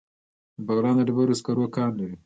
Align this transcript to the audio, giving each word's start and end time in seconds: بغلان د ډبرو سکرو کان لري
بغلان 0.65 0.95
د 0.97 1.01
ډبرو 1.07 1.39
سکرو 1.39 1.65
کان 1.75 1.91
لري 1.99 2.15